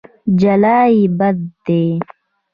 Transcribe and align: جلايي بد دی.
جلايي 0.41 1.03
بد 1.19 1.35
دی. 1.65 1.83